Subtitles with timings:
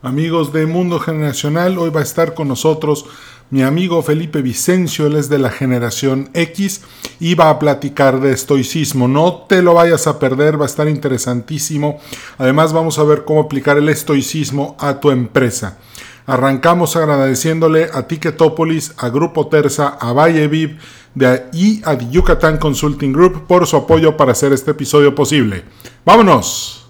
[0.00, 3.06] Amigos de Mundo Generacional, hoy va a estar con nosotros
[3.50, 6.82] mi amigo Felipe Vicencio, él es de la generación X
[7.18, 9.08] y va a platicar de estoicismo.
[9.08, 11.98] No te lo vayas a perder, va a estar interesantísimo.
[12.36, 15.78] Además vamos a ver cómo aplicar el estoicismo a tu empresa.
[16.26, 20.78] Arrancamos agradeciéndole a Ticketopolis, a Grupo Terza, a Valle Viv
[21.14, 25.64] de, y a Yucatán Consulting Group por su apoyo para hacer este episodio posible.
[26.04, 26.86] ¡Vámonos!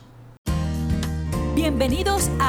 [1.55, 2.48] Bienvenidos a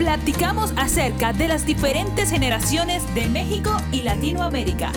[0.00, 4.92] platicamos acerca de las diferentes generaciones de México y Latinoamérica.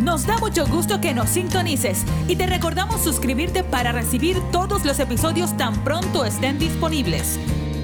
[0.00, 5.00] Nos da mucho gusto que nos sintonices y te recordamos suscribirte para recibir todos los
[5.00, 7.40] episodios tan pronto estén disponibles.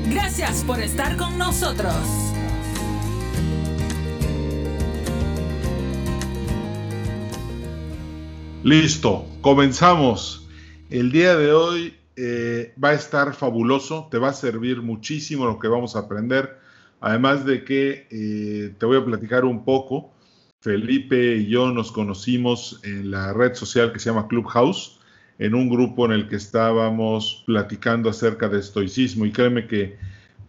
[0.09, 1.97] Gracias por estar con nosotros.
[8.63, 10.47] Listo, comenzamos.
[10.91, 15.59] El día de hoy eh, va a estar fabuloso, te va a servir muchísimo lo
[15.59, 16.59] que vamos a aprender.
[17.01, 20.13] Además de que eh, te voy a platicar un poco.
[20.61, 24.99] Felipe y yo nos conocimos en la red social que se llama Clubhouse,
[25.39, 29.97] en un grupo en el que estábamos platicando acerca de estoicismo y créeme que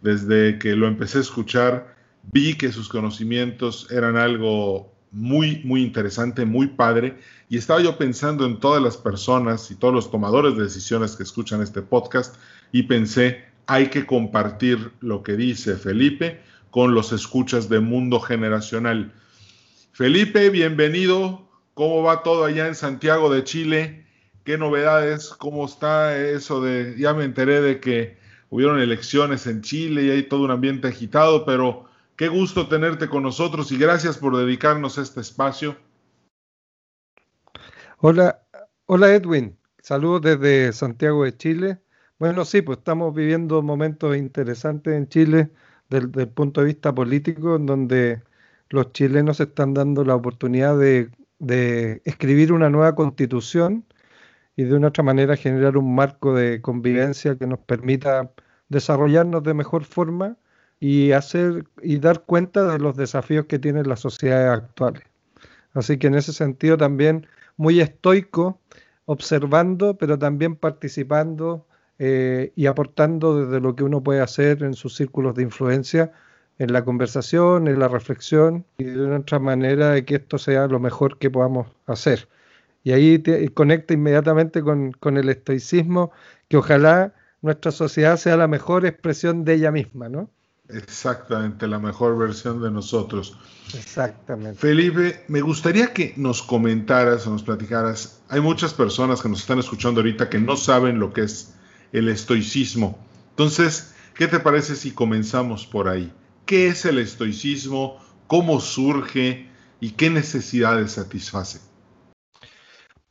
[0.00, 1.94] desde que lo empecé a escuchar
[2.32, 7.18] vi que sus conocimientos eran algo muy, muy interesante, muy padre.
[7.48, 11.22] Y estaba yo pensando en todas las personas y todos los tomadores de decisiones que
[11.22, 12.36] escuchan este podcast
[12.72, 19.12] y pensé, hay que compartir lo que dice Felipe con los escuchas de Mundo Generacional.
[19.92, 21.48] Felipe, bienvenido.
[21.74, 24.06] ¿Cómo va todo allá en Santiago de Chile?
[24.44, 25.30] ¿Qué novedades?
[25.30, 26.94] ¿Cómo está eso de...
[26.98, 28.18] Ya me enteré de que
[28.50, 31.87] hubieron elecciones en Chile y hay todo un ambiente agitado, pero
[32.18, 35.76] Qué gusto tenerte con nosotros y gracias por dedicarnos este espacio.
[37.98, 38.42] Hola,
[38.86, 41.78] hola Edwin, saludos desde Santiago de Chile.
[42.18, 45.52] Bueno, sí, pues estamos viviendo momentos interesantes en Chile
[45.90, 48.24] desde el punto de vista político, en donde
[48.68, 53.84] los chilenos están dando la oportunidad de escribir una nueva constitución
[54.56, 58.32] y de una otra manera generar un marco de convivencia que nos permita
[58.68, 60.36] desarrollarnos de mejor forma
[60.80, 65.02] y hacer y dar cuenta de los desafíos que tienen las sociedades actuales.
[65.74, 68.60] Así que en ese sentido también muy estoico,
[69.06, 71.66] observando, pero también participando
[71.98, 76.12] eh, y aportando desde lo que uno puede hacer en sus círculos de influencia,
[76.58, 80.66] en la conversación, en la reflexión y de una otra manera de que esto sea
[80.66, 82.28] lo mejor que podamos hacer.
[82.84, 83.22] Y ahí
[83.54, 86.12] conecta inmediatamente con, con el estoicismo,
[86.48, 90.30] que ojalá nuestra sociedad sea la mejor expresión de ella misma, ¿no?
[90.68, 93.38] Exactamente, la mejor versión de nosotros.
[93.74, 94.58] Exactamente.
[94.58, 98.20] Felipe, me gustaría que nos comentaras o nos platicaras.
[98.28, 101.54] Hay muchas personas que nos están escuchando ahorita que no saben lo que es
[101.92, 102.98] el estoicismo.
[103.30, 106.12] Entonces, ¿qué te parece si comenzamos por ahí?
[106.44, 107.98] ¿Qué es el estoicismo?
[108.26, 109.48] ¿Cómo surge?
[109.80, 111.60] ¿Y qué necesidades satisface?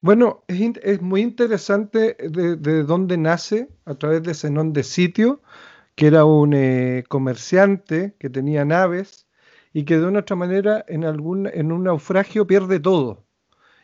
[0.01, 5.41] Bueno, es, muy interesante de, de, dónde nace a través de Zenón de Sitio
[5.97, 9.27] que era un eh, comerciante que tenía naves
[9.73, 13.25] y que de una otra manera en, algún, en un naufragio pierde todo.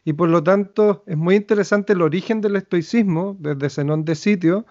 [0.05, 4.67] Y por lo tanto es muy interesante el origen del estoicismo, desde Zenón de Sitio,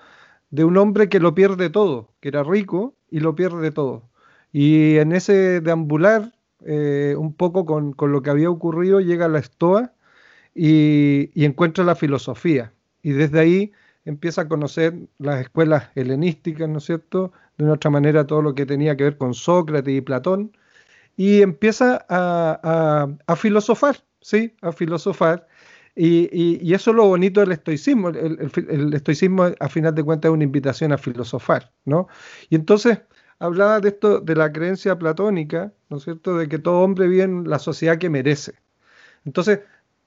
[0.51, 4.09] de un hombre que lo pierde todo, que era rico y lo pierde todo.
[4.53, 6.33] Y en ese deambular,
[6.65, 9.95] eh, un poco con, lo que había ocurrido, llega a la Estoa
[10.55, 12.73] y, y encuentra la filosofía.
[13.03, 13.73] Y desde ahí
[14.05, 17.33] empieza a conocer las escuelas helenísticas, ¿no es cierto?
[17.57, 20.53] De una otra manera todo lo que tenía que ver con Sócrates y Platón,
[21.17, 24.55] y empieza a, filosofar, ¿sí?
[24.63, 25.47] A filosofar.
[25.95, 28.09] Y, eso es lo bonito del estoicismo.
[28.09, 32.09] El, estoicismo, a final de cuentas, es una invitación a filosofar, ¿no?
[32.49, 33.01] Y entonces
[33.39, 37.25] hablaba de esto, de la creencia platónica, ¿no es cierto?, de que todo hombre vive
[37.25, 38.55] en la sociedad que merece.
[39.25, 39.61] Entonces,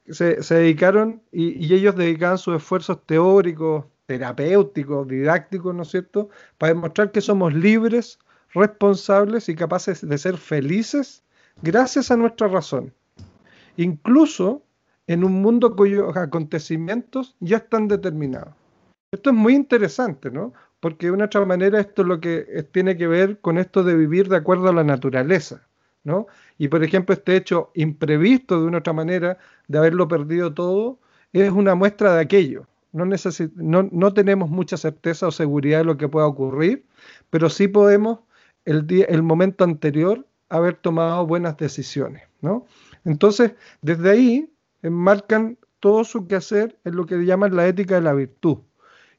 [0.09, 7.11] se, dedicaron y, ellos dedicaban sus esfuerzos teóricos, terapéuticos, didácticos, ¿no es cierto?, para demostrar
[7.11, 8.19] que somos libres,
[8.53, 11.23] responsables y capaces de ser felices
[11.61, 12.93] gracias a nuestra razón.
[13.77, 14.61] Incluso
[15.07, 18.53] en un mundo cuyos acontecimientos ya están determinados.
[19.11, 20.53] Esto es muy interesante, ¿no?
[20.79, 23.95] Porque de una otra manera esto es lo que tiene que ver con esto de
[23.95, 25.67] vivir de acuerdo a la naturaleza.
[26.57, 29.37] Y por ejemplo, este hecho imprevisto de una otra manera
[29.67, 30.99] de haberlo perdido todo
[31.33, 32.67] es una muestra de aquello.
[32.91, 36.85] No, tenemos mucha certeza o seguridad de lo que pueda ocurrir,
[37.29, 38.19] pero sí podemos
[38.63, 42.23] el, momento anterior haber tomado buenas decisiones.
[43.03, 44.49] Entonces, desde ahí
[44.81, 48.59] enmarcan todo su quehacer en lo que llaman la ética de la virtud.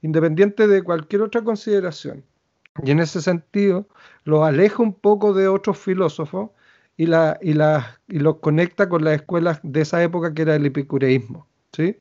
[0.03, 2.23] independiente de cualquier otra consideración.
[2.85, 3.89] Y en ese sentido,
[4.25, 6.51] lo aleja un poco de otros filósofos
[6.97, 10.57] y, la, y, la, y los conecta con las escuelas de esa época que era
[10.57, 11.47] el epicureísmo.
[11.73, 11.97] ¿sí?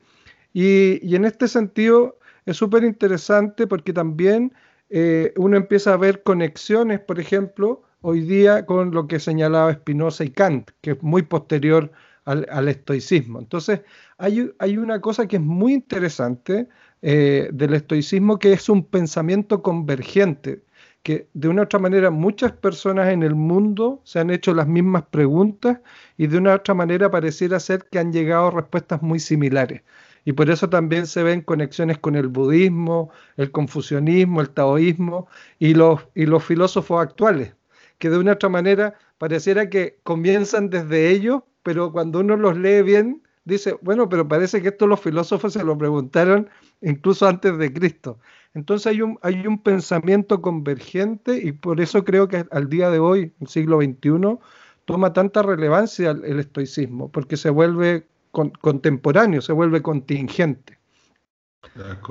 [0.52, 4.52] Y, y en este sentido es súper interesante porque también
[4.88, 10.24] eh, uno empieza a ver conexiones, por ejemplo, hoy día con lo que señalaba Spinoza
[10.24, 11.90] y Kant, que es muy posterior
[12.24, 13.38] al, estoicismo.
[13.38, 13.82] Entonces,
[14.18, 16.68] hay, hay, una cosa que es muy interesante
[17.02, 20.62] eh, del estoicismo, que es un pensamiento convergente,
[21.06, 24.66] que de una u otra manera muchas personas en el mundo se han hecho las
[24.66, 25.78] mismas preguntas
[26.16, 29.82] y de una u otra manera pareciera ser que han llegado respuestas muy similares.
[30.24, 35.28] Y por eso también se ven conexiones con el budismo, el confucianismo, el taoísmo
[35.60, 37.54] y los, y los filósofos actuales,
[37.98, 42.56] que de una u otra manera pareciera que comienzan desde ellos, pero cuando uno los
[42.58, 46.50] lee bien, dice, bueno, pero parece que esto los filósofos se lo preguntaron
[46.80, 48.18] incluso antes de Cristo.
[48.56, 52.98] Entonces hay un, hay un pensamiento convergente y por eso creo que al día de
[52.98, 54.38] hoy, el siglo XXI,
[54.86, 60.78] toma tanta relevancia el, estoicismo, porque se vuelve contemporáneo, se vuelve contingente.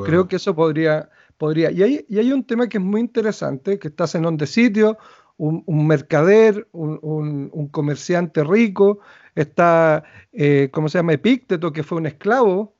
[0.03, 1.09] Creo que eso podría...
[1.39, 1.71] podría.
[1.71, 4.99] Y, hay, y hay un tema que es muy interesante, que está en de sitio,
[5.37, 8.99] un, mercader, un, comerciante rico,
[9.33, 11.13] está, eh, ¿cómo se llama?
[11.13, 12.74] Epícteto, que fue un esclavo,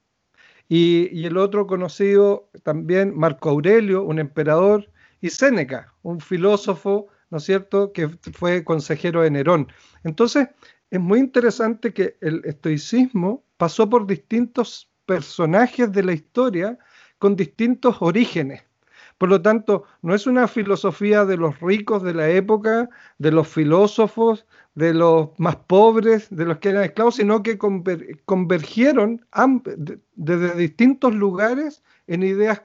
[0.67, 4.89] y, el otro conocido también, Marco Aurelio, un emperador,
[5.21, 9.67] y Séneca, un filósofo, ¿no es cierto?, que fue consejero de Nerón.
[10.03, 10.49] Entonces,
[10.91, 16.77] es muy interesante que el estoicismo pasó por distintos personajes de la historia
[17.17, 18.63] con distintos orígenes.
[19.17, 23.47] Por lo tanto, no es una filosofía de los ricos de la época, de los
[23.47, 24.45] filósofos,
[24.75, 29.25] de los más pobres, de los que eran esclavos, sino que convergieron
[30.15, 32.61] desde distintos lugares en ideas,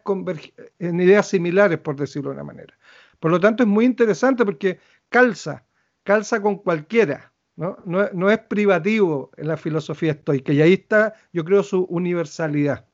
[0.80, 2.76] en ideas similares, por decirlo de una manera.
[3.20, 5.64] Por lo tanto, es muy interesante porque calza,
[6.02, 7.78] calza con cualquiera, ¿no?
[7.84, 12.86] No, es privativo en la filosofía estoica, y ahí está, yo creo, su universalidad.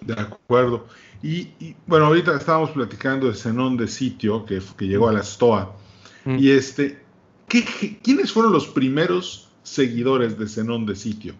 [0.00, 0.88] De acuerdo.
[1.22, 5.76] Y, bueno, ahorita estábamos platicando de Zenón de Sitio, que, que llegó a la Stoa.
[6.24, 6.38] Mm.
[6.38, 7.03] Y este,
[7.48, 11.34] ¿quiénes fueron los primeros seguidores de Zenón de Sitio?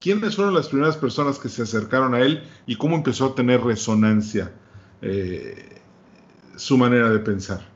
[0.00, 3.60] ¿Quiénes fueron las primeras personas que se acercaron a él y cómo empezó a tener
[3.62, 4.52] resonancia
[5.02, 5.80] eh,
[6.56, 7.68] su manera de pensar?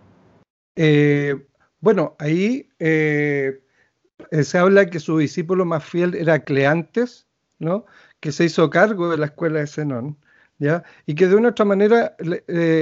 [0.76, 1.46] Eh,
[1.80, 3.60] bueno, ahí eh,
[4.42, 7.26] se habla que su discípulo más fiel era Cleantes,
[7.58, 7.86] ¿no?
[8.20, 10.16] que se hizo cargo de la escuela de Zenón,
[11.06, 12.16] y que de una otra manera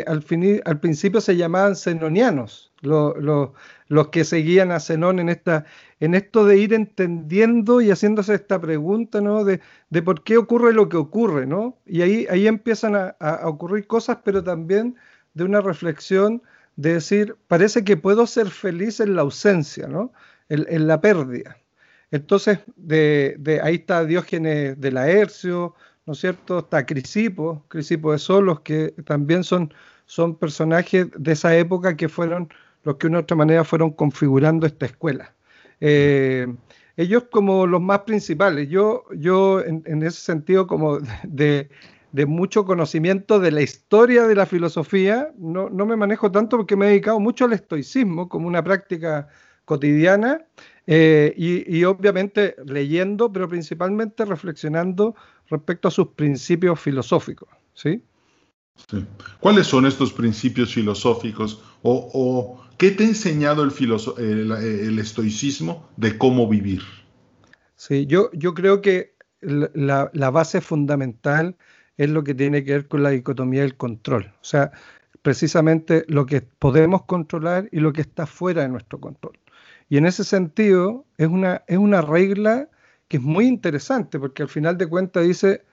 [0.07, 2.73] al, principio se llamaban zenonianos,
[3.91, 5.65] los que seguían a Zenón en, esta,
[5.99, 9.43] en esto de ir entendiendo y haciéndose esta pregunta ¿no?
[9.45, 9.61] de,
[10.05, 11.45] por qué ocurre lo que ocurre.
[11.45, 11.77] ¿no?
[11.87, 14.95] Y ahí, ahí empiezan a, ocurrir cosas, pero también
[15.35, 16.41] de una reflexión
[16.77, 20.13] de decir, parece que puedo ser feliz en la ausencia, ¿no?
[20.49, 21.59] en, la pérdida.
[22.13, 25.75] Entonces, de, ahí está Diógenes de Laercio,
[26.07, 26.61] ¿no es cierto?
[26.61, 29.75] Está Crisipo, Crisipo de Solos, que también son,
[30.07, 32.51] son personajes de esa época que fueron
[32.83, 35.35] los que de una otra manera fueron configurando esta escuela.
[35.81, 36.47] Eh,
[36.97, 41.69] ellos como los más principales, yo, yo en, ese sentido como de,
[42.27, 46.89] mucho conocimiento de la historia de la filosofía, no, me manejo tanto porque me he
[46.91, 49.29] dedicado mucho al estoicismo como una práctica
[49.65, 50.45] cotidiana
[50.87, 55.15] eh, y, y, obviamente leyendo, pero principalmente reflexionando
[55.49, 57.49] respecto a sus principios filosóficos.
[57.75, 58.03] ¿sí?
[59.39, 66.81] ¿Cuáles son estos principios filosóficos o, qué te ha enseñado el, estoicismo de cómo vivir?
[67.77, 71.57] Sí, yo, creo que la, la, base fundamental
[71.99, 74.33] es lo que tiene que ver con la dicotomía del control.
[74.41, 74.73] O sea,
[75.21, 79.39] precisamente lo que podemos controlar y lo que está fuera de nuestro control.
[79.91, 82.71] Y en ese sentido es una, es una regla
[83.09, 85.65] que es muy interesante porque al final de cuentas dice,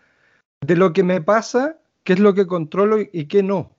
[0.59, 3.76] de lo que me pasa, qué es lo que controlo y, qué no.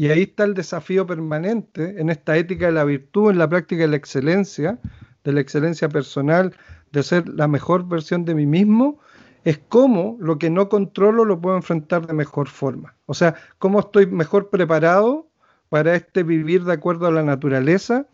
[0.00, 3.82] Y ahí está el desafío permanente en esta ética de la virtud, en la práctica
[3.82, 4.78] de la excelencia,
[5.24, 6.56] de la excelencia personal,
[6.90, 8.98] de ser la mejor versión de mí mismo,
[9.44, 12.94] es cómo lo que no controlo lo puedo enfrentar de mejor forma.
[13.04, 15.28] O sea, cómo estoy mejor preparado
[15.68, 18.06] para este vivir de acuerdo a la naturaleza,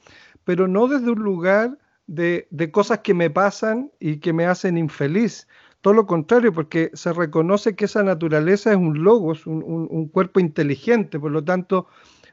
[0.42, 1.78] pero no desde un lugar
[2.08, 5.46] de, de cosas que me pasan y que me hacen infeliz,
[5.86, 10.40] todo lo contrario, porque se reconoce que esa naturaleza es un logos, un, un, cuerpo
[10.40, 11.86] inteligente, por lo tanto,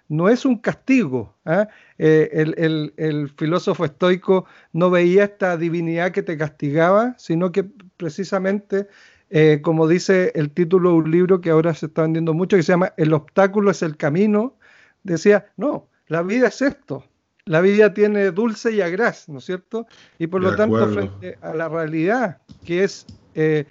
[0.09, 1.35] no es un castigo.
[1.45, 1.67] ¿ah?
[1.99, 7.63] Eh, el, el, filósofo estoico no veía esta divinidad que te castigaba, sino que
[7.95, 8.87] precisamente
[9.29, 12.63] eh, como dice el título de un libro que ahora se está vendiendo mucho, que
[12.63, 14.57] se llama El obstáculo es el camino,
[15.03, 17.05] decía, no, la vida es esto,
[17.45, 19.85] la vida tiene dulce y agraz, ¿no es cierto?
[20.17, 23.05] Y por lo tanto, frente a la realidad, que es
[23.35, 23.65] eh,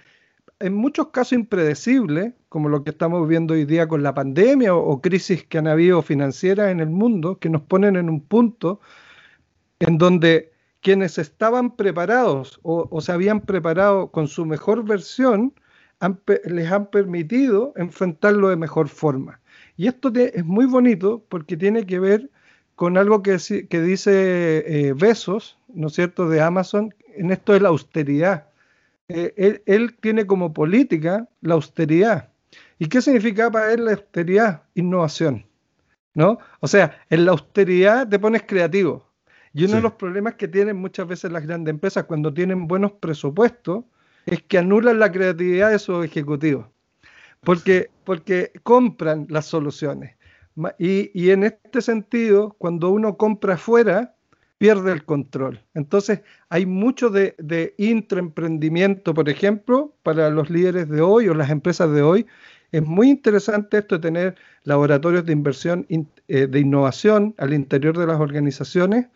[0.59, 5.01] en muchos casos impredecible, como lo que estamos viendo hoy día con la pandemia o,
[5.01, 8.79] crisis que han habido financieras en el mundo, que nos ponen en un punto
[9.79, 15.53] en donde quienes estaban preparados o, se habían preparado con su mejor versión,
[16.45, 19.39] les han permitido enfrentarlo de mejor forma.
[19.75, 22.29] Y esto es muy bonito porque tiene que ver
[22.75, 23.37] con algo que,
[23.69, 28.47] que dice eh, Besos, ¿no es cierto?, de Amazon, en esto de la austeridad.
[29.09, 32.29] Eh, él, tiene como política la austeridad.
[32.79, 34.63] ¿Y qué significa para él la austeridad?
[34.75, 35.45] Innovación.
[36.13, 36.37] ¿No?
[36.59, 39.07] O sea, en la austeridad te pones creativo.
[39.53, 42.93] Y uno de los problemas que tienen muchas veces las grandes empresas cuando tienen buenos
[42.93, 43.85] presupuestos
[44.25, 46.67] es que anulan la creatividad de sus ejecutivos.
[47.41, 50.15] Porque, porque compran las soluciones.
[50.77, 54.12] Y, y en este sentido, cuando uno compra afuera,
[54.63, 55.59] pierde el control.
[55.73, 61.49] Entonces, hay mucho de, de intraemprendimiento, por ejemplo, para los líderes de hoy o las
[61.49, 62.25] empresas de hoy.
[62.71, 68.07] Es muy interesante esto de tener laboratorios de inversión, eh, de innovación al interior de
[68.07, 69.07] las organizaciones.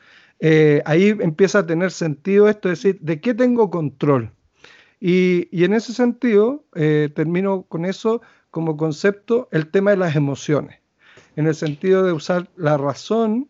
[0.42, 4.32] Eh, ahí empieza a tener sentido esto, es decir, ¿de qué tengo control?
[5.00, 10.18] Y, y en ese sentido, eh, termino con eso como concepto, el tema de las
[10.18, 10.82] emociones,
[11.38, 13.48] en el sentido de usar la razón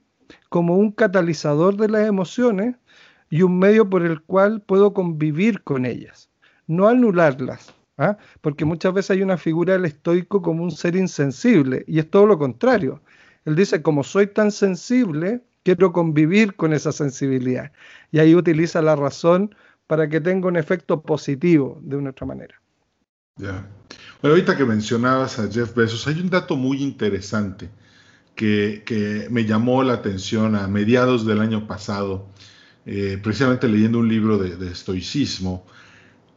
[0.50, 2.76] como un catalizador de las emociones
[3.30, 6.30] y un medio por el cual puedo convivir con ellas,
[6.68, 8.18] no anularlas, ¿ah?
[8.42, 12.26] porque muchas veces hay una figura del estoico como un ser insensible y es todo
[12.26, 13.02] lo contrario.
[13.46, 17.72] Él dice, como soy tan sensible, quiero convivir con esa sensibilidad.
[18.12, 19.56] Y ahí utiliza la razón
[19.88, 22.56] para que tenga un efecto positivo de una otra manera.
[23.38, 23.66] Ya.
[24.22, 27.70] Bueno, ahorita que mencionabas a Jeff Bezos, hay un dato muy interesante
[28.38, 32.28] que, me llamó la atención a mediados del año pasado,
[32.86, 35.66] eh, precisamente leyendo un libro de, estoicismo,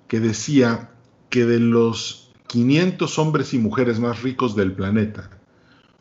[0.09, 0.91] que decía
[1.29, 5.31] que de los 500 hombres y mujeres más ricos del planeta,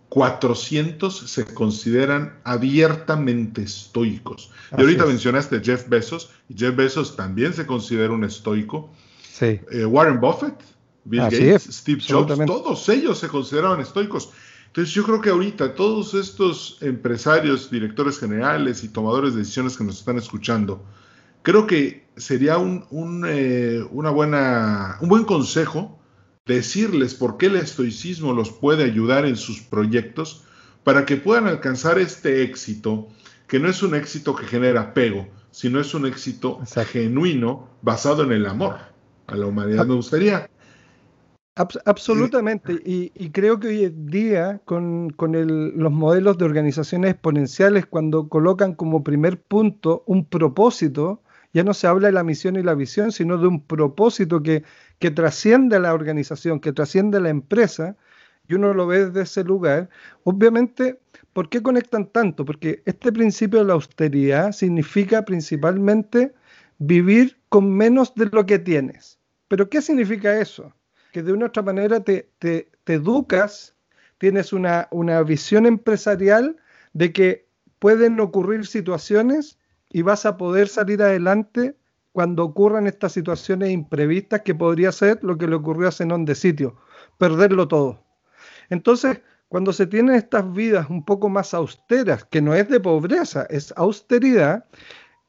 [0.08, 4.52] 400 se consideran abiertamente estoicos.
[4.76, 8.90] y ahorita mencionaste a Jeff Bezos, y Jeff Bezos también se considera un estoico.
[9.32, 9.60] Sí.
[9.72, 10.56] Eh, Warren Buffett,
[11.04, 14.32] Bill Gates, Steve Jobs, todos ellos se consideraban estoicos.
[14.70, 19.84] Entonces yo creo que ahorita todos estos empresarios, directores generales y tomadores de decisiones que
[19.84, 20.86] nos están escuchando,
[21.42, 26.00] creo que sería un, eh, una buena, un buen consejo
[26.46, 30.44] decirles por qué el estoicismo los puede ayudar en sus proyectos
[30.84, 33.08] para que puedan alcanzar este éxito,
[33.48, 36.60] que no es un éxito que genera apego, sino es un éxito
[36.92, 38.78] genuino basado en el amor
[39.26, 39.88] a la humanidad.
[39.88, 40.48] Me gustaría
[41.86, 48.74] absolutamente, y, creo que hoy en día con, los modelos de organizaciones exponenciales, cuando colocan
[48.74, 51.22] como primer punto un propósito,
[51.54, 54.64] ya no se habla de la misión y la visión, sino de un propósito que,
[55.00, 57.98] que trasciende a la organización, que trasciende a la empresa,
[58.48, 59.90] y uno lo ve desde ese lugar,
[60.24, 61.00] obviamente,
[61.34, 62.46] ¿por qué conectan tanto?
[62.46, 66.34] Porque este principio de la austeridad significa principalmente
[66.80, 69.20] vivir con menos de lo que tienes.
[69.48, 70.74] ¿Pero qué significa eso?
[71.12, 73.76] Que de una otra manera te, te, educas,
[74.18, 76.58] tienes una, una visión empresarial
[76.94, 77.48] de que
[77.78, 81.76] pueden ocurrir situaciones y vas a poder salir adelante
[82.12, 86.36] cuando ocurran estas situaciones imprevistas que podría ser lo que le ocurrió a Zenón de
[86.36, 86.78] Sitio,
[87.18, 88.04] perderlo todo.
[88.70, 93.46] Entonces, cuando se tienen estas vidas un poco más austeras, que no es de pobreza,
[93.50, 94.66] es austeridad,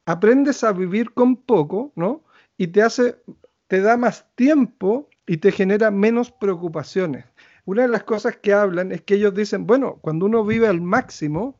[0.07, 2.25] aprendes a vivir con poco, ¿no?
[2.57, 3.23] Y te hace,
[3.67, 7.25] te da más tiempo y te genera menos preocupaciones.
[7.65, 10.81] Una de las cosas que hablan es que ellos dicen, bueno, cuando uno vive al
[10.81, 11.59] máximo,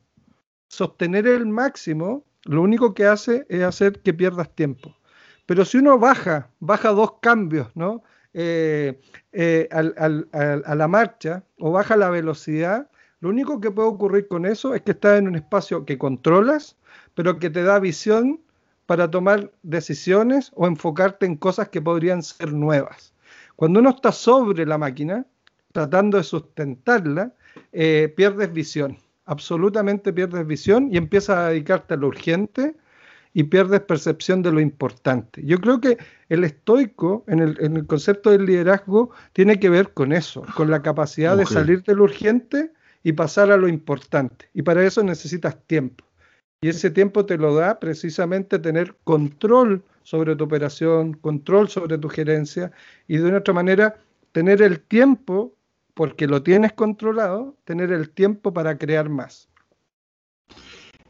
[0.67, 4.97] sostener el máximo, lo único que hace es hacer que pierdas tiempo.
[5.45, 8.03] Pero si uno baja, baja dos cambios, ¿no?
[8.33, 8.99] Eh,
[9.33, 12.89] eh, a la marcha o baja la velocidad,
[13.21, 16.77] lo único que puede ocurrir con eso es que estás en un espacio que controlas,
[17.13, 18.41] pero que te da visión
[18.87, 23.10] para tomar decisiones o enfocarte en cosas que podrían ser nuevas.
[23.61, 25.23] Cuando uno está sobre la máquina,
[25.71, 27.35] tratando de sustentarla,
[27.71, 32.75] eh, pierdes visión, absolutamente pierdes visión y empiezas a dedicarte a lo urgente
[33.35, 35.45] y pierdes percepción de lo importante.
[35.45, 35.99] Yo creo que
[36.29, 41.37] el estoico, en el, concepto del liderazgo, tiene que ver con eso, con la capacidad
[41.37, 42.71] de salir de lo urgente
[43.03, 44.49] y pasar a lo importante.
[44.55, 46.03] Y para eso necesitas tiempo.
[46.61, 52.09] Y ese tiempo te lo da precisamente tener control sobre tu operación, control sobre tu
[52.09, 52.71] gerencia
[53.07, 53.95] y de una otra manera
[54.31, 55.55] tener el tiempo,
[55.93, 59.49] porque lo tienes controlado, tener el tiempo para crear más.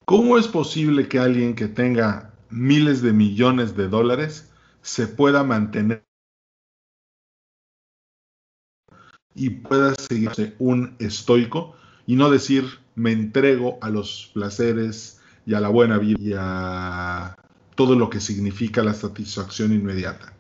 [0.05, 6.03] ¿Cómo es posible que alguien que tenga miles de millones de dólares se pueda mantener
[9.33, 15.62] y pueda seguirse un estoico y no decir me entrego a los placeres y a
[15.62, 17.36] la buena vida y a
[17.81, 20.35] todo lo que significa la satisfacción inmediata?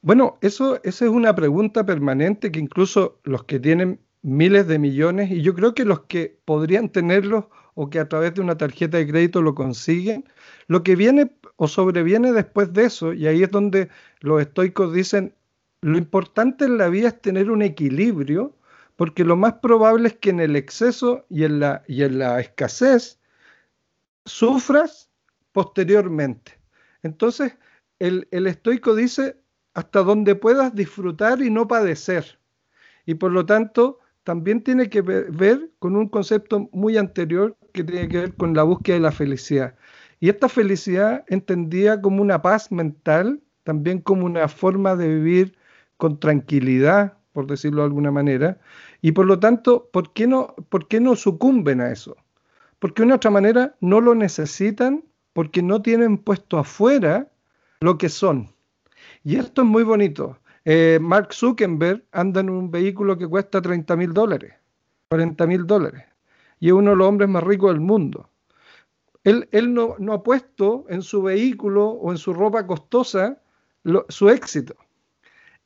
[0.00, 5.30] Bueno, eso, esa es una pregunta permanente que incluso los que tienen miles de millones,
[5.30, 7.44] y yo creo que los que podrían tenerlos
[7.74, 10.24] o que a través de una tarjeta de crédito lo consiguen,
[10.66, 15.34] lo que viene o sobreviene después de eso, y ahí es donde los estoicos dicen,
[15.82, 18.56] lo importante en la vida es tener un equilibrio,
[18.96, 22.40] porque lo más probable es que en el exceso y en la, y en la
[22.40, 23.20] escasez
[24.24, 25.09] sufras
[25.52, 26.58] posteriormente.
[27.02, 27.56] Entonces,
[27.98, 29.36] el, el estoico dice,
[29.74, 32.38] hasta donde puedas disfrutar y no padecer.
[33.06, 38.08] Y por lo tanto, también tiene que ver con un concepto muy anterior que tiene
[38.08, 39.74] que ver con la búsqueda de la felicidad.
[40.20, 45.56] Y esta felicidad entendida como una paz mental, también como una forma de vivir
[45.96, 48.58] con tranquilidad, por decirlo de alguna manera.
[49.00, 52.16] Y por lo tanto, ¿por qué no, por qué no sucumben a eso?
[52.78, 57.30] Porque de una otra manera no lo necesitan porque no tienen puesto afuera
[57.80, 58.52] lo que son.
[59.24, 60.38] Y esto es muy bonito.
[60.64, 64.54] Eh, Mark Zuckerberg anda en un vehículo que cuesta 30 mil dólares,
[65.08, 66.04] 40 mil dólares,
[66.58, 68.28] y es uno de los hombres más ricos del mundo.
[69.24, 73.40] Él, no, ha puesto en su vehículo o en su ropa costosa
[74.08, 74.76] su éxito.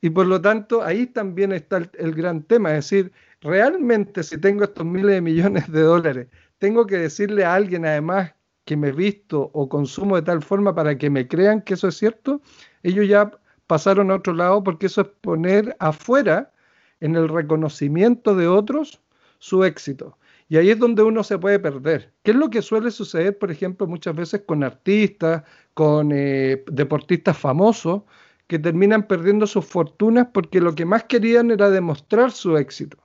[0.01, 4.37] Y por lo tanto, ahí también está el, el, gran tema, es decir, realmente si
[4.37, 8.33] tengo estos miles de millones de dólares, tengo que decirle a alguien además
[8.65, 11.97] que me visto o consumo de tal forma para que me crean que eso es
[11.97, 12.41] cierto,
[12.83, 13.31] ellos ya
[13.67, 16.51] pasaron a otro lado porque eso es poner afuera,
[16.99, 19.01] en el reconocimiento de otros,
[19.39, 20.17] su éxito.
[20.47, 22.13] Y ahí es donde uno se puede perder.
[22.23, 27.37] ¿Qué es lo que suele suceder, por ejemplo, muchas veces con artistas, con eh, deportistas
[27.37, 28.03] famosos,
[28.47, 32.97] que terminan perdiendo sus fortunas porque lo que más querían era demostrar su éxito.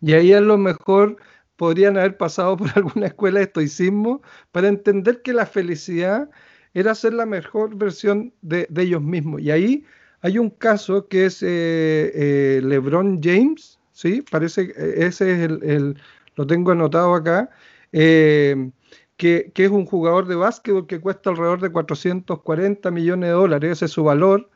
[0.00, 1.16] Y ahí a lo mejor
[1.60, 6.30] podrían haber pasado por alguna escuela de estoicismo para entender que la felicidad
[6.72, 9.42] era ser la mejor versión de, ellos mismos.
[9.42, 9.84] Y ahí
[10.22, 14.22] hay un caso que es eh, eh, LeBron James, ¿sí?
[14.22, 15.98] Parece eh, ese es el,
[16.36, 17.50] lo tengo anotado acá,
[17.92, 18.72] que,
[19.18, 23.84] que, es un jugador de básquetbol que cuesta alrededor de 440 millones de dólares, ese
[23.84, 24.48] es su valor,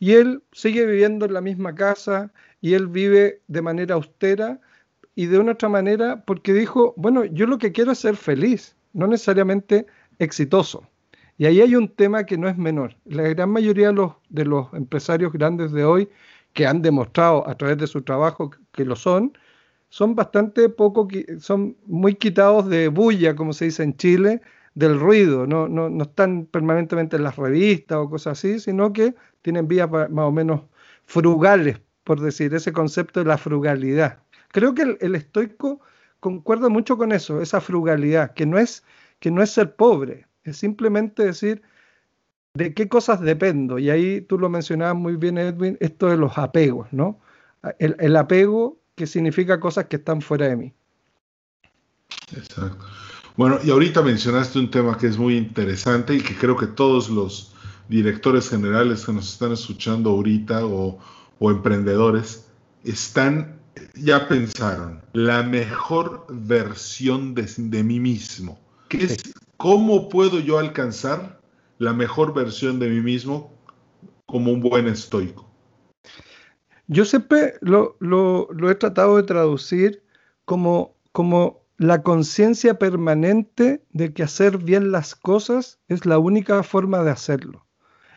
[0.00, 4.60] y él sigue viviendo en la misma casa y él vive de manera austera
[5.18, 8.76] y de una otra manera porque dijo, bueno, yo lo que quiero es ser feliz,
[8.92, 9.84] no necesariamente
[10.20, 10.86] exitoso.
[11.38, 12.94] Y ahí hay un tema que no es menor.
[13.04, 13.92] La gran mayoría
[14.28, 16.08] de los, empresarios grandes de hoy,
[16.52, 19.36] que han demostrado a través de su trabajo que lo son,
[19.88, 21.08] son bastante poco,
[21.40, 24.40] son muy quitados de bulla, como se dice en Chile,
[24.74, 29.16] del ruido, no, no, no están permanentemente en las revistas o cosas así, sino que
[29.42, 30.60] tienen vías más o menos
[31.06, 34.20] frugales, por decir, ese concepto de la frugalidad.
[34.48, 35.80] Creo que el, el estoico
[36.20, 38.84] concuerda mucho con eso, esa frugalidad, que no es,
[39.20, 41.62] que no es ser pobre, es simplemente decir
[42.54, 43.78] de qué cosas dependo.
[43.78, 47.18] Y ahí tú lo mencionabas muy bien, Edwin, esto de los apegos, ¿no?
[47.78, 50.72] El, apego que significa cosas que están fuera de mí.
[52.36, 52.84] Exacto.
[53.36, 57.08] Bueno, y ahorita mencionaste un tema que es muy interesante y que creo que todos
[57.08, 57.54] los
[57.88, 60.98] directores generales que nos están escuchando ahorita o,
[61.40, 62.48] emprendedores
[62.84, 63.57] están,
[63.94, 68.58] ya pensaron, la mejor versión de, de mí mismo.
[68.88, 71.40] ¿Qué es, ¿Cómo puedo yo alcanzar
[71.78, 73.52] la mejor versión de mí mismo
[74.26, 75.48] como un buen estoico?
[76.86, 77.98] Yo siempre lo,
[78.70, 80.02] he tratado de traducir
[80.44, 87.02] como, como la conciencia permanente de que hacer bien las cosas es la única forma
[87.02, 87.66] de hacerlo.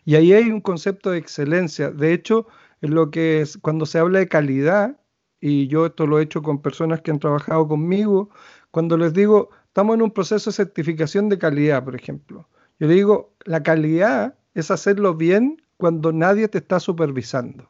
[0.05, 1.91] Y ahí hay un concepto de excelencia.
[1.91, 2.47] De hecho,
[2.81, 5.00] en lo que es, cuando se habla de calidad,
[5.41, 8.29] y yo esto lo he hecho con personas que han trabajado conmigo,
[8.71, 12.45] cuando les digo, Estamos en un proceso de certificación de calidad, por ejemplo.
[12.77, 17.69] Yo le digo, la calidad es hacerlo bien cuando nadie te está supervisando.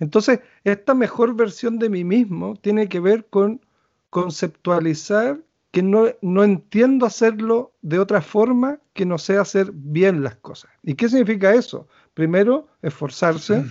[0.00, 3.64] Entonces, esta mejor versión de mí mismo tiene que ver con
[4.10, 5.38] conceptualizar
[5.70, 10.72] que no, no, entiendo hacerlo de otra forma que no sea hacer bien las cosas.
[10.82, 11.86] ¿Y qué significa eso?
[12.14, 13.64] Primero, esforzarse.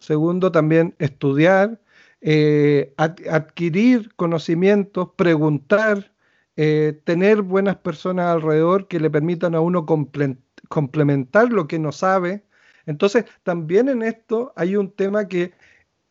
[0.00, 1.80] Segundo, también estudiar,
[2.26, 6.12] eh, adquirir conocimientos, preguntar,
[6.56, 12.42] eh, tener buenas personas alrededor que le permitan a uno complementar lo que no sabe.
[12.86, 15.52] Entonces, también en esto hay un tema que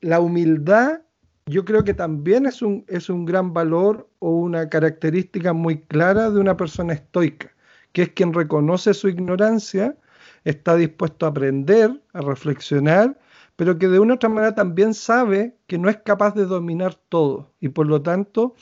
[0.02, 1.02] la humildad
[1.46, 6.30] yo creo que también es un, es un gran valor o una característica muy clara
[6.30, 7.52] de una persona estoica,
[7.92, 9.98] que es quien reconoce su ignorancia,
[10.46, 13.18] está dispuesto a aprender, a reflexionar,
[13.56, 17.54] pero que de una otra manera también sabe que no es capaz de dominar todo
[17.60, 18.56] y por lo tanto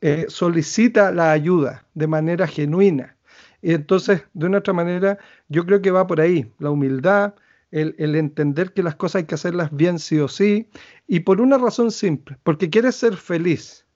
[0.00, 3.16] eh, solicita la ayuda de manera genuina.
[3.62, 7.34] Y entonces, de una otra manera, yo creo que va por ahí, la humildad,
[7.70, 10.68] el, entender que las cosas hay que hacerlas bien sí o sí,
[11.06, 13.86] y por una razón simple, porque quieres ser feliz.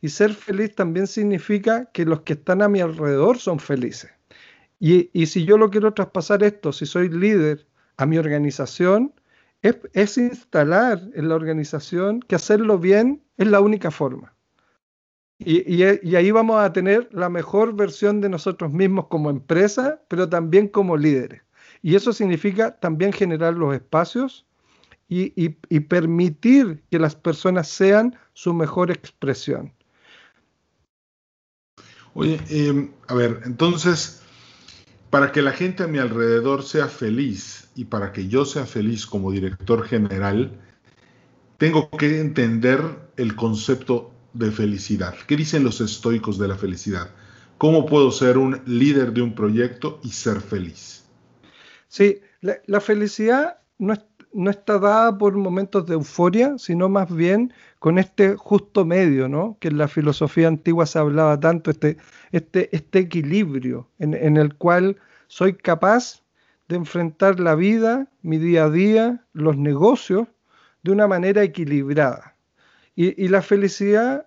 [0.00, 4.10] Y ser feliz también significa que los que están a mi alrededor son felices.
[4.78, 9.12] Y, y si yo lo quiero traspasar esto, si soy líder a mi organización,
[9.62, 14.34] es, es instalar en la organización que hacerlo bien es la única forma.
[15.38, 20.28] Y, y, ahí vamos a tener la mejor versión de nosotros mismos como empresa, pero
[20.30, 21.42] también como líderes.
[21.82, 24.46] Y eso significa también generar los espacios
[25.08, 29.72] y, y permitir que las personas sean su mejor expresión.
[32.14, 34.22] Oye, eh, a ver, entonces,
[35.10, 39.06] para que la gente a mi alrededor sea feliz y para que yo sea feliz
[39.06, 40.58] como director general,
[41.58, 42.80] tengo que entender
[43.16, 45.14] el concepto de felicidad.
[45.26, 47.10] ¿Qué dicen los estoicos de la felicidad?
[47.58, 51.04] ¿Cómo puedo ser un líder de un proyecto y ser feliz?
[51.88, 53.94] Sí, la, felicidad no,
[54.32, 59.56] no, está dada por momentos de euforia, sino más bien con este justo medio, ¿no?
[59.60, 61.98] Que en la filosofía antigua se hablaba tanto, este,
[62.32, 64.96] este, este equilibrio en el cual
[65.28, 66.25] soy capaz
[66.68, 70.28] de enfrentar la vida, mi día a día, los negocios,
[70.82, 72.36] de una manera equilibrada.
[72.94, 74.26] Y, la felicidad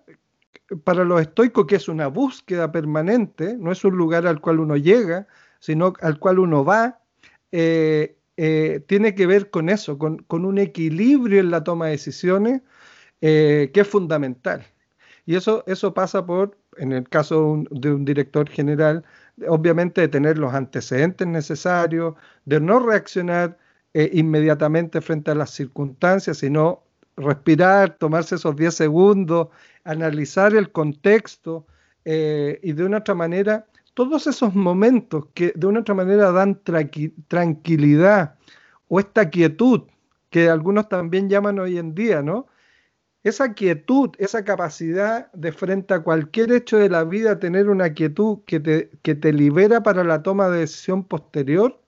[0.84, 4.76] para los estoicos, que es una búsqueda permanente, no es un lugar al cual uno
[4.76, 5.26] llega,
[5.58, 7.00] sino al cual uno va,
[7.50, 11.92] eh, eh, tiene que ver con eso, con, con, un equilibrio en la toma de
[11.92, 12.62] decisiones
[13.20, 14.64] eh, que es fundamental.
[15.26, 19.04] Y eso, eso pasa por, en el caso de un director general,
[19.48, 23.58] obviamente de tener los antecedentes necesarios, de no reaccionar
[23.94, 26.82] eh, inmediatamente frente a las circunstancias, sino
[27.16, 29.48] respirar, tomarse esos 10 segundos,
[29.84, 31.66] analizar el contexto
[32.04, 36.62] eh, y de una otra manera, todos esos momentos que de una otra manera dan
[36.62, 38.36] tranqui tranquilidad
[38.88, 39.82] o esta quietud
[40.30, 42.46] que algunos también llaman hoy en día, ¿no?
[43.22, 48.38] Esa quietud, esa capacidad de frente a cualquier hecho de la vida, tener una quietud
[48.46, 51.80] que te, que te libera para la toma de decisión posterior,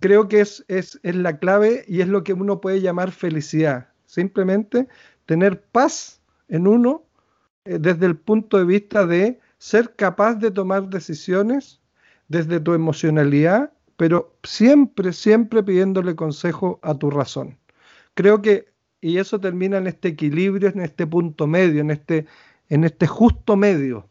[0.00, 3.88] creo que es, es, es, la clave y es lo que uno puede llamar felicidad.
[4.06, 4.88] Simplemente
[5.26, 7.04] tener paz en uno
[7.64, 11.80] eh, desde el punto de vista de ser capaz de tomar decisiones
[12.28, 17.58] desde tu emocionalidad, pero siempre, siempre pidiéndole consejo a tu razón.
[18.14, 18.73] Creo que
[19.04, 22.24] y eso termina en este equilibrio, en este punto medio, en este,
[22.70, 24.08] en este justo medio.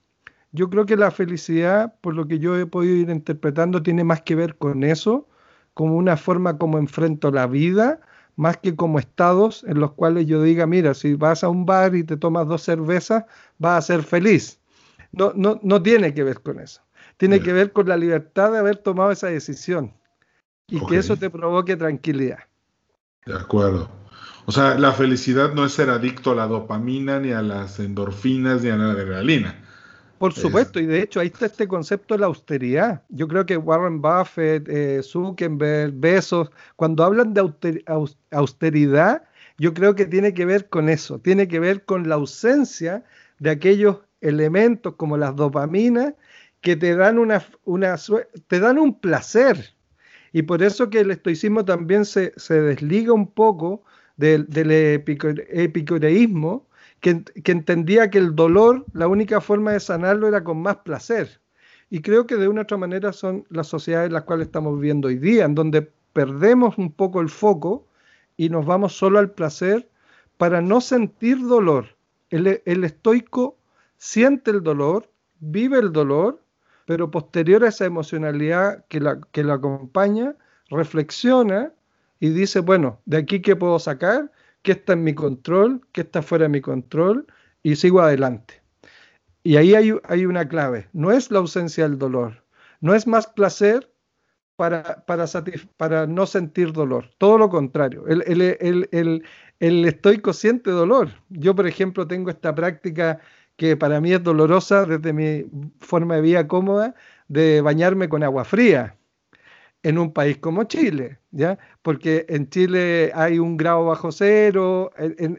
[0.52, 4.22] Yo creo que la felicidad, por lo que yo he podido ir interpretando, tiene más
[4.22, 5.28] que ver con eso,
[5.74, 8.02] como una forma como enfrento la vida,
[8.36, 11.96] más que como estados en los cuales yo diga, mira, si vas a un bar
[11.96, 13.26] y te tomas dos cervezas,
[13.58, 14.60] vas a ser feliz.
[15.12, 16.84] No, no, no tiene que ver con eso.
[17.18, 17.46] Tiene Bien.
[17.46, 19.92] que ver con la libertad de haber tomado esa decisión
[20.68, 20.88] y okay.
[20.88, 22.42] que eso te provoque tranquilidad.
[23.26, 24.03] De acuerdo.
[24.46, 28.62] O sea, la felicidad no es ser adicto a la dopamina, ni a las endorfinas,
[28.62, 29.56] ni a la adrenalina.
[30.18, 30.86] Por supuesto, es...
[30.86, 33.04] y de hecho ahí está este concepto de la austeridad.
[33.10, 37.84] Yo creo que Warren Buffett, eh, Zuckerberg, Bezos, cuando hablan de auster
[38.32, 39.24] austeridad,
[39.58, 43.04] yo creo que tiene que ver con eso, tiene que ver con la ausencia
[43.40, 46.14] de aquellos elementos como las dopaminas
[46.62, 47.96] que te dan, una, una,
[48.48, 49.76] te dan un placer.
[50.32, 53.84] Y por eso que el estoicismo también se, se desliga un poco
[54.18, 56.68] del, del epicureísmo,
[57.02, 61.42] que, entendía que el dolor, la única forma de sanarlo era con más placer.
[61.90, 64.80] Y creo que de una u otra manera son las sociedades en las cuales estamos
[64.80, 67.86] viviendo hoy día, en donde perdemos un poco el foco
[68.38, 69.90] y nos vamos solo al placer
[70.38, 71.98] para no sentir dolor.
[72.30, 73.58] El, el estoico
[73.98, 76.42] siente el dolor, vive el dolor,
[76.86, 80.36] pero posterior a esa emocionalidad que la, que la acompaña,
[80.70, 81.74] reflexiona
[82.24, 84.32] y dice, bueno, de aquí qué puedo sacar,
[84.62, 87.28] qué está en mi control, qué está fuera de mi control,
[87.64, 88.62] y sigo adelante.
[89.44, 92.46] Y ahí hay, hay una clave, no es la ausencia del dolor,
[92.80, 93.92] no es más placer
[94.56, 99.26] para, para, no sentir dolor, todo lo contrario, el, el, el, el,
[99.60, 101.10] el estoico siente dolor.
[101.28, 103.20] Yo, por ejemplo, tengo esta práctica
[103.58, 105.46] que para mí es dolorosa desde mi
[105.82, 106.96] forma de vida cómoda,
[107.28, 108.96] de bañarme con agua fría
[109.84, 111.60] en un país como Chile, ¿ya?
[111.82, 114.92] Porque en Chile hay un grado bajo cero,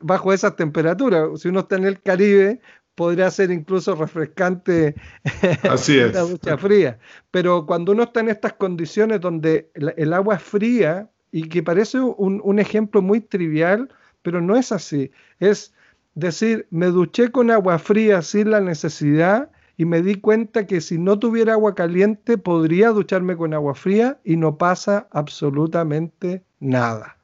[0.03, 1.41] bajo esas temperaturas.
[1.41, 2.61] Si uno está en el Caribe,
[2.95, 4.95] podría ser incluso refrescante
[5.69, 6.13] Así es.
[6.13, 6.99] la ducha fría.
[7.31, 11.99] Pero cuando uno está en estas condiciones donde el, agua es fría y que parece
[11.99, 13.89] un, un, ejemplo muy trivial,
[14.23, 15.11] pero no es así.
[15.41, 15.75] Es
[16.15, 20.99] decir, me duché con agua fría sin la necesidad y me di cuenta que si
[20.99, 27.17] no tuviera agua caliente podría ducharme con agua fría y no pasa absolutamente nada.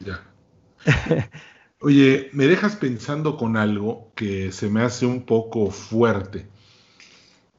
[0.00, 0.22] Ya.
[1.80, 6.46] Oye, me dejas pensando con algo que se me hace un poco fuerte.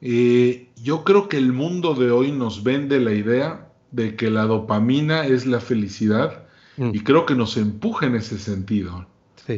[0.02, 4.44] Eh, yo creo que el mundo de hoy nos vende la idea de que la
[4.44, 6.46] dopamina es la felicidad
[6.78, 6.92] mm.
[6.94, 9.08] y creo que nos empuja en ese sentido.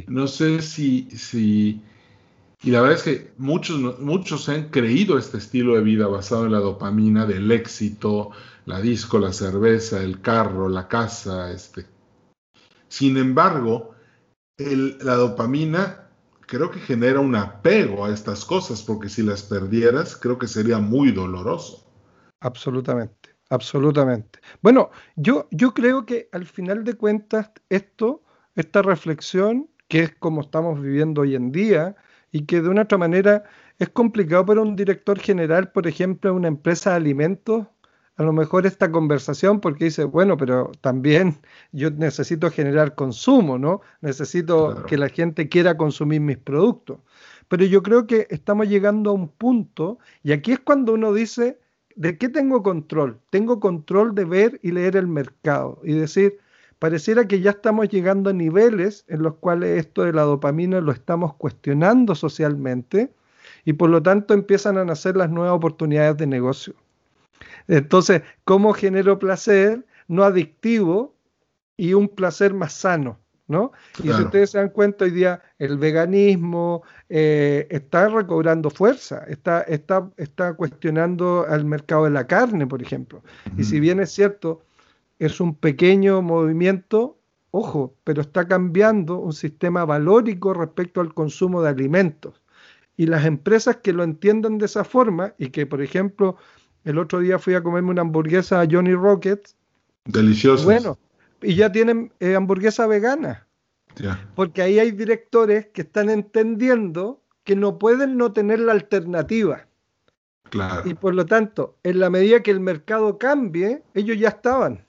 [0.07, 1.81] No sé si, si,
[2.65, 6.51] y la verdad es que muchos, muchos han creído este estilo de vida basado en
[6.51, 8.31] la dopamina del éxito,
[8.65, 11.85] la disco, la cerveza, el carro, la casa, este.
[12.87, 13.91] Sin embargo,
[14.57, 16.07] la dopamina
[16.47, 20.79] creo que genera un apego a estas cosas, porque si las perdieras, creo que sería
[20.79, 21.85] muy doloroso.
[22.39, 24.39] Absolutamente, absolutamente.
[24.63, 28.23] Bueno, yo, yo creo que al final de cuentas, esto,
[28.55, 31.95] esta reflexión, que es como estamos viviendo hoy en día,
[32.35, 33.45] y que de una otra manera
[33.79, 37.65] es complicado para un director general, por ejemplo, de una empresa de alimentos,
[38.17, 41.37] a lo mejor esta conversación porque dice, bueno, pero también
[41.71, 43.79] yo necesito generar consumo, ¿no?
[44.01, 46.99] Necesito que la gente quiera consumir mis productos.
[47.47, 51.57] Pero yo creo que estamos llegando a un punto, y aquí es cuando uno dice,
[51.95, 53.17] ¿de qué tengo control?
[53.29, 56.39] Tengo control de ver y leer el mercado y decir,
[56.85, 60.91] pareciera que ya estamos llegando a niveles en los cuales esto de la dopamina lo
[60.91, 63.11] estamos cuestionando socialmente
[63.63, 66.75] y por lo tanto empiezan a nacer las nuevas oportunidades de negocio.
[67.67, 71.15] Entonces, ¿cómo genero placer no adictivo
[71.75, 73.17] y un placer más sano?
[73.47, 73.71] ¿no?
[74.03, 79.61] Y si ustedes se dan cuenta, hoy día el veganismo eh, está recobrando fuerza, está,
[79.61, 83.23] está, está cuestionando al mercado de la carne, por ejemplo.
[83.57, 84.61] Y si bien es cierto,
[85.19, 87.17] es un pequeño movimiento,
[87.51, 92.41] ojo, pero está cambiando un sistema valórico respecto al consumo de alimentos.
[92.97, 96.37] Y las empresas que lo entiendan de esa forma y que, por ejemplo,
[96.83, 99.55] el otro día fui a comerme una hamburguesa a Johnny Rockets.
[100.05, 100.63] Deliciosa.
[100.63, 100.97] Bueno,
[101.41, 103.47] y ya tienen eh, hamburguesa vegana.
[104.35, 109.67] Porque ahí hay directores que están entendiendo que no pueden no tener la alternativa.
[110.49, 110.87] Claro.
[110.89, 114.84] Y por lo tanto, en la medida que el mercado cambie, ellos ya estaban.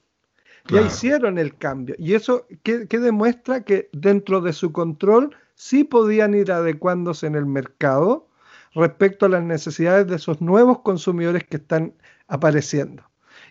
[0.69, 1.95] Ya hicieron el cambio.
[1.97, 7.45] Y eso que, demuestra que dentro de su control sí podían ir adecuándose en el
[7.45, 8.27] mercado
[8.73, 11.93] respecto a las necesidades de esos nuevos consumidores que están
[12.27, 13.03] apareciendo.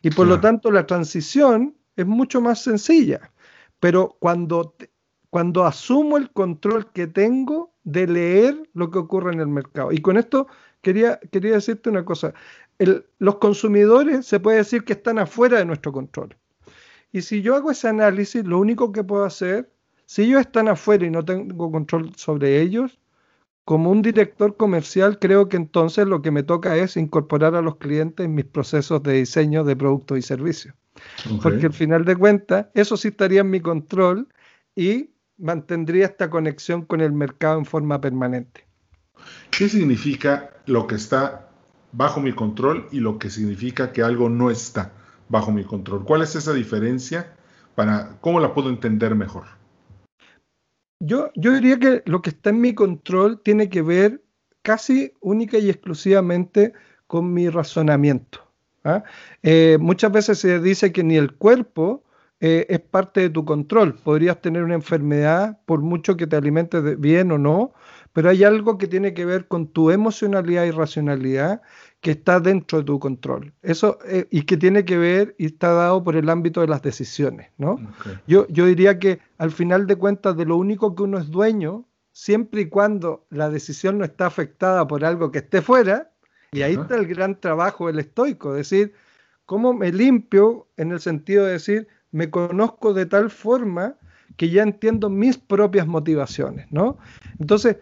[0.02, 3.32] Y por lo tanto la transición es mucho más sencilla.
[3.80, 4.74] Pero cuando,
[5.30, 9.92] cuando asumo el control que tengo de leer lo que ocurre en el mercado.
[9.92, 10.48] Y con esto
[10.82, 12.34] quería, quería decirte una cosa.
[13.18, 16.36] los consumidores se puede decir que están afuera de nuestro control.
[17.16, 19.72] Y si yo hago ese análisis, lo único que puedo hacer,
[20.04, 22.98] si ellos están afuera y no tengo control sobre ellos,
[23.64, 27.76] como un director comercial, creo que entonces lo que me toca es incorporar a los
[27.76, 30.74] clientes en mis procesos de diseño de productos y servicios.
[31.42, 34.28] Porque al final de cuentas, eso sí estaría en mi control
[34.74, 38.66] y mantendría esta conexión con el mercado en forma permanente.
[39.50, 41.48] ¿Qué significa lo que está
[41.92, 44.92] bajo mi control y lo que significa que algo no está
[45.28, 46.04] bajo mi control?
[46.04, 47.34] ¿Cuál es esa diferencia?
[47.74, 49.44] Para, ¿Cómo la puedo entender mejor?
[51.00, 54.22] Yo, yo diría que lo que está en mi control tiene que ver
[54.62, 56.72] casi única y exclusivamente
[57.06, 58.40] con mi razonamiento.
[58.84, 59.04] ¿ah?
[59.42, 62.02] Eh, muchas veces se dice que ni el cuerpo
[62.40, 63.94] eh, es parte de tu control.
[63.94, 67.72] Podrías tener una enfermedad por mucho que te alimentes bien o no,
[68.12, 71.62] pero hay algo que tiene que ver con tu emocionalidad y racionalidad
[72.00, 73.52] que está dentro de tu control.
[73.62, 76.82] Eso, eh, y que tiene que ver y está dado por el ámbito de las
[76.82, 77.78] decisiones, ¿no?
[78.26, 81.86] Yo, yo diría que al final de cuentas de lo único que uno es dueño,
[82.12, 86.12] siempre y cuando la decisión no está afectada por algo que esté fuera,
[86.52, 88.94] y ahí está el gran trabajo del estoico, es decir,
[89.44, 93.96] cómo me limpio en el sentido de decir, me conozco de tal forma
[94.38, 96.96] que ya entiendo mis propias motivaciones, ¿no?
[97.38, 97.76] Entonces,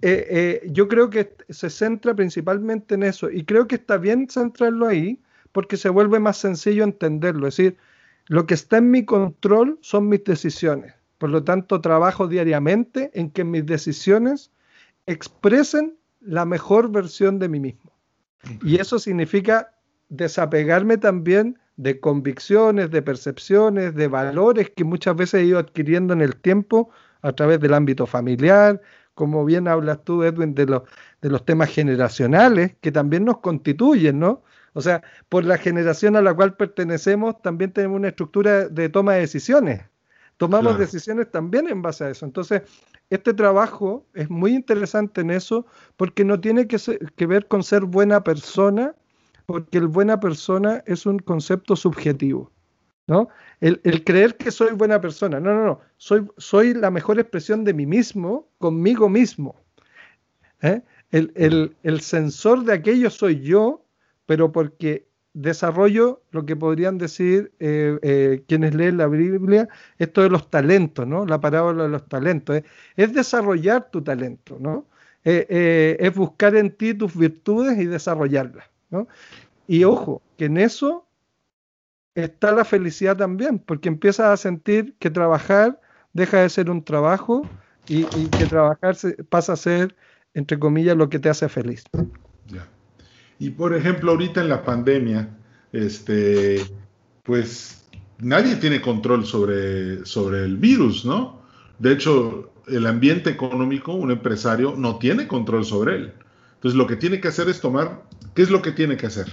[0.00, 4.28] eh, eh, yo creo que se centra principalmente en eso y creo que está bien
[4.30, 7.48] centrarlo ahí porque se vuelve más sencillo entenderlo.
[7.48, 7.78] Es decir,
[8.26, 10.94] lo que está en mi control son mis decisiones.
[11.18, 14.52] Por lo tanto, trabajo diariamente en que mis decisiones
[15.06, 17.90] expresen la mejor versión de mí mismo.
[18.62, 19.74] Y eso significa
[20.08, 26.20] desapegarme también de convicciones, de percepciones, de valores que muchas veces he ido adquiriendo en
[26.20, 26.90] el tiempo
[27.22, 28.82] a través del ámbito familiar,
[29.14, 30.82] como bien hablas tú, Edwin, de, los,
[31.22, 34.42] de los temas generacionales que también nos constituyen, ¿no?
[34.74, 39.14] O sea, por la generación a la cual pertenecemos, también tenemos una estructura de toma
[39.14, 39.80] de decisiones.
[40.36, 42.24] Tomamos decisiones también en base a eso.
[42.24, 42.62] Entonces,
[43.08, 45.66] este trabajo es muy interesante en eso
[45.96, 46.78] porque no tiene que,
[47.16, 48.94] que ver con ser buena persona,
[49.50, 52.52] porque el buena persona es un concepto subjetivo.
[53.08, 53.28] ¿no?
[53.60, 55.40] El, creer que soy buena persona.
[55.40, 55.80] No, no, no.
[55.96, 59.56] Soy, soy la mejor expresión de mí mismo conmigo mismo.
[60.62, 60.82] ¿eh?
[61.10, 63.84] El, el, sensor de aquello soy yo,
[64.26, 70.30] pero porque desarrollo lo que podrían decir eh, eh, quienes leen la Biblia, esto de
[70.30, 71.26] los talentos, ¿no?
[71.26, 72.62] La parábola de los talentos.
[72.94, 74.86] Es desarrollar tu talento, ¿no?
[75.22, 78.70] es buscar en ti tus virtudes y desarrollarlas.
[79.66, 81.06] Y ojo, que en eso
[82.14, 85.80] está la felicidad también, porque empiezas a sentir que trabajar
[86.12, 87.48] deja de ser un trabajo
[87.86, 88.96] y, que trabajar
[89.28, 89.96] pasa a ser,
[90.34, 91.84] entre comillas, lo que te hace feliz.
[93.38, 95.28] Y por ejemplo, ahorita en la pandemia,
[95.72, 96.70] este,
[97.22, 101.40] pues nadie tiene control sobre, sobre el virus, ¿no?
[101.78, 106.12] De hecho, el ambiente económico, un empresario, no tiene control sobre él.
[106.60, 108.02] Entonces, lo que tiene que hacer es tomar,
[108.34, 109.28] ¿qué es lo que tiene que hacer?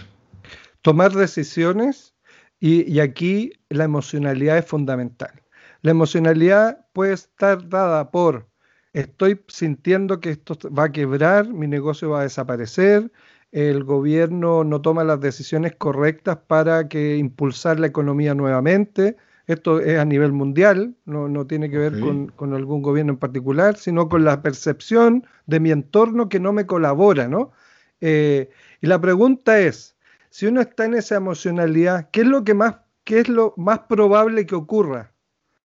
[0.81, 2.15] Tomar decisiones
[2.61, 5.43] y, aquí la emocionalidad es fundamental.
[5.81, 8.47] La emocionalidad puede estar dada por
[8.93, 13.11] estoy sintiendo que esto va a quebrar, mi negocio va a desaparecer,
[13.51, 19.17] el gobierno no toma las decisiones correctas para que impulsar la economía nuevamente.
[19.47, 24.09] Esto es a nivel mundial, no, tiene que ver con, algún gobierno en particular, sino
[24.09, 27.53] con la percepción de mi entorno que no me colabora, ¿no?
[28.01, 28.49] Eh,
[28.81, 29.95] y la pregunta es,
[30.29, 33.79] si uno está en esa emocionalidad, ¿qué es lo que más, qué es lo más
[33.79, 35.13] probable que ocurra?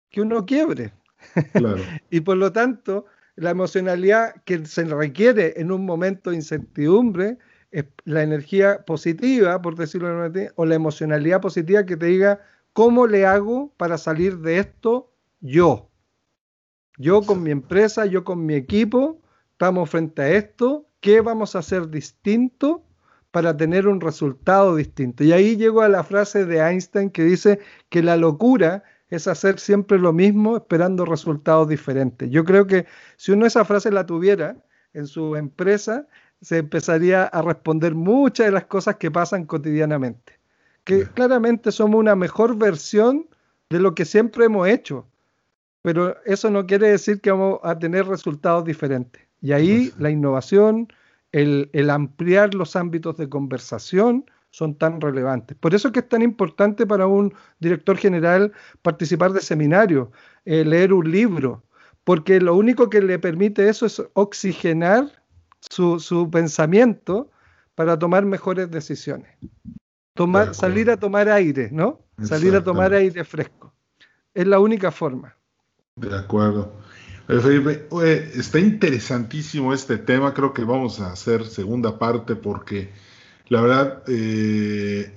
[0.09, 0.91] Que uno quiebre.
[2.09, 3.05] y por lo tanto,
[3.35, 7.37] la emocionalidad que se requiere en un momento de incertidumbre
[7.71, 12.41] es la energía positiva, por decirlo de manera, o la emocionalidad positiva que te diga,
[12.73, 15.89] ¿cómo le hago para salir de esto yo?
[16.97, 21.59] Yo con mi empresa, yo con mi equipo, estamos frente a esto, ¿qué vamos a
[21.59, 22.83] hacer distinto
[23.31, 25.23] para tener un resultado distinto.
[25.23, 29.59] Y ahí llego a la frase de Einstein que dice que la locura es hacer
[29.59, 32.29] siempre lo mismo esperando resultados diferentes.
[32.29, 32.85] Yo creo que
[33.17, 34.57] si uno esa frase la tuviera
[34.93, 36.07] en su empresa,
[36.41, 40.38] se empezaría a responder muchas de las cosas que pasan cotidianamente.
[40.89, 43.27] Que claramente somos una mejor versión
[43.69, 45.05] de lo que siempre hemos hecho,
[45.83, 49.21] pero eso no quiere decir que vamos a tener resultados diferentes.
[49.39, 50.87] Y ahí la innovación,
[51.31, 55.55] el, ampliar los ámbitos de conversación son tan relevantes.
[55.57, 60.09] Por eso es que es tan importante para un director general participar de seminarios,
[60.45, 61.63] eh, leer un libro,
[62.03, 65.21] porque lo único que le permite eso es oxigenar
[65.61, 67.29] su, pensamiento
[67.75, 69.29] para tomar mejores decisiones.
[70.19, 72.01] Tomar, salir a tomar aire, ¿no?
[72.21, 73.73] Salir a tomar aire fresco.
[74.33, 75.35] Es la única forma.
[75.95, 76.73] De acuerdo
[77.29, 80.33] está interesantísimo este tema.
[80.33, 82.89] Creo que vamos a hacer segunda parte porque
[83.49, 85.15] la verdad eh,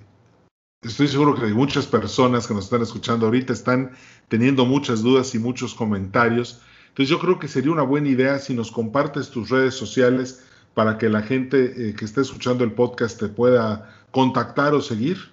[0.83, 3.93] estoy seguro que hay muchas personas que nos están escuchando ahorita están
[4.29, 6.61] teniendo muchas dudas y muchos comentarios.
[6.89, 10.99] Entonces yo creo que sería una buena idea si nos compartes tus redes sociales para
[10.99, 15.33] que la gente eh, que esté escuchando el podcast te pueda contactar o seguir.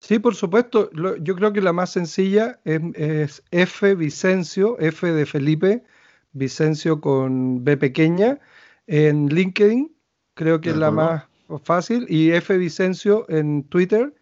[0.00, 0.90] Sí, por supuesto.
[0.92, 5.84] yo creo que la más sencilla es, F Vicencio, F de Felipe,
[6.32, 8.38] Vicencio con B pequeña,
[8.86, 9.94] en LinkedIn,
[10.34, 11.24] creo que es la más
[11.64, 14.12] fácil, y F Vicencio en Twitter,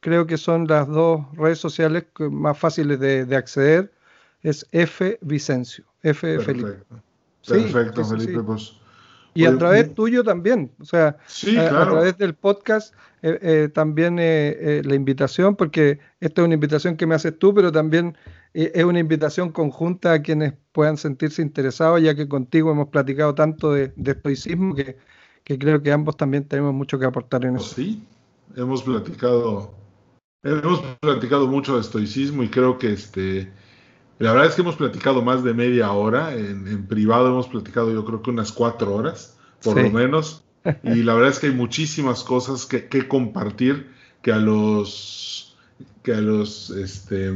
[0.00, 3.92] creo que son las dos redes sociales más fáciles de, acceder,
[4.42, 6.78] es F Vicencio, F de Felipe.
[7.46, 8.74] Perfecto, Felipe, pues
[9.38, 11.16] y a través tuyo también, o sea,
[11.58, 16.96] a, través del podcast eh, eh, también eh, la invitación, porque esta es una invitación
[16.96, 18.16] que me haces tú, pero también
[18.52, 23.72] es una invitación conjunta a quienes puedan sentirse interesados, ya que contigo hemos platicado tanto
[23.72, 24.96] de, estoicismo que,
[25.44, 27.76] creo que ambos también tenemos mucho que aportar en eso.
[27.76, 28.02] Sí,
[28.56, 29.72] hemos platicado,
[30.42, 33.52] hemos platicado mucho de estoicismo y creo que este
[34.18, 38.04] la verdad es que hemos platicado más de media hora, en, privado hemos platicado yo
[38.04, 40.44] creo que unas cuatro horas, por lo menos,
[40.82, 43.90] y la verdad es que hay muchísimas cosas que, compartir
[44.22, 45.56] que a los,
[46.02, 47.32] que a los, este,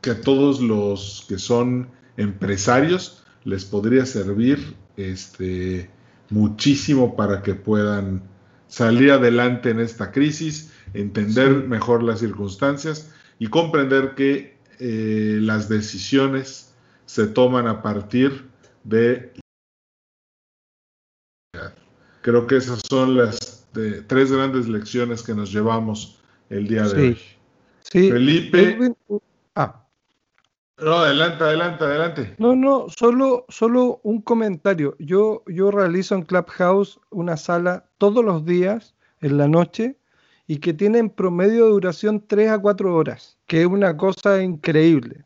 [0.00, 5.90] que a todos los que son empresarios les podría servir, este,
[6.28, 8.22] muchísimo para que puedan
[8.68, 16.74] salir adelante en esta crisis, entender mejor las circunstancias y comprender que eh, las decisiones
[17.06, 18.48] se toman a partir
[18.84, 19.32] de...
[22.22, 23.68] Creo que esas son las
[24.06, 26.20] tres grandes lecciones que nos llevamos
[26.50, 27.18] el día de hoy.
[27.80, 28.10] Sí.
[28.10, 28.94] Felipe.
[29.54, 29.84] ah.
[30.78, 32.34] No, adelante, adelante, adelante.
[32.38, 34.96] No, no, solo, solo un comentario.
[34.98, 39.96] Yo, yo realizo en Clubhouse una sala todos los días en la noche
[40.46, 44.42] y que tiene en promedio de duración 3 a 4 horas, que es una cosa
[44.42, 45.24] increíble.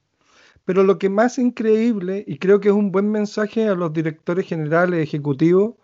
[0.64, 4.46] Pero lo que más increíble, y creo que es un buen mensaje a los directores
[4.46, 5.74] generales ejecutivos,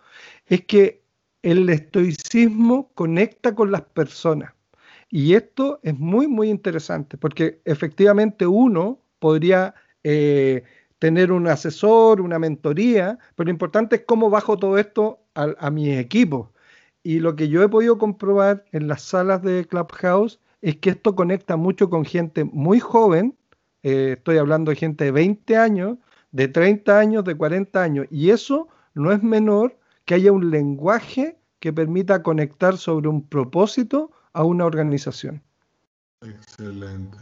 [0.47, 1.03] es que
[1.43, 4.53] el estoicismo conecta con las personas.
[5.11, 9.74] Y esto es muy, muy interesante, porque efectivamente uno podría
[10.05, 10.64] eh,
[10.99, 15.99] tener un asesor, una mentoría, pero lo importante es cómo bajo todo esto a, mis
[15.99, 16.49] equipos.
[17.03, 21.14] Y lo que yo he podido comprobar en las salas de Clubhouse es que esto
[21.14, 23.36] conecta mucho con gente muy joven,
[23.82, 25.98] eh, estoy hablando de gente de 20 años,
[26.30, 31.36] de 30 años, de 40 años, y eso no es menor que haya un lenguaje
[31.59, 35.42] que permita conectar sobre un propósito a una organización.
[36.22, 37.18] Excelente.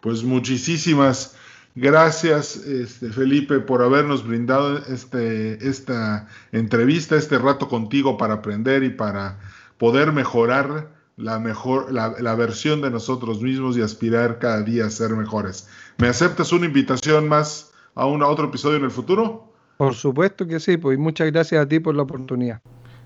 [0.00, 1.36] Pues muchísimas
[1.74, 8.90] gracias, este, Felipe, por habernos brindado este, esta entrevista, este rato contigo para aprender y
[8.90, 9.38] para
[9.78, 15.10] poder mejorar la mejor, la, versión de nosotros mismos y aspirar cada día a ser
[15.10, 15.68] mejores.
[15.98, 19.52] ¿Me aceptas una invitación más a, un, a otro episodio en el futuro?
[19.76, 22.60] Por supuesto que sí, pues muchas gracias a ti por la oportunidad.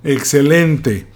[0.05, 1.07] Excelente.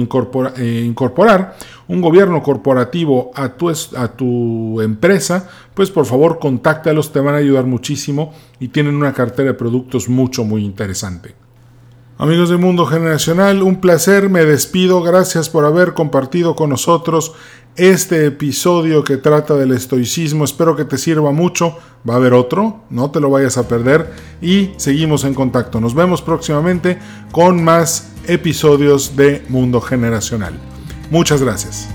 [0.85, 7.35] incorporar un gobierno corporativo a tu, a tu empresa, pues por favor contáctalos, te van
[7.35, 11.44] a ayudar muchísimo y tienen una cartera de productos mucho, muy interesante.
[12.17, 17.33] Amigos de Mundo Generacional, un placer, me despido, gracias por haber compartido con nosotros
[17.75, 21.77] este episodio que trata del estoicismo, espero que te sirva mucho,
[22.09, 25.81] va a haber otro, no te lo vayas a perder y seguimos en contacto.
[25.81, 26.99] Nos vemos próximamente
[27.33, 30.53] con más episodios de Mundo Generacional.
[31.11, 31.94] Muchas gracias.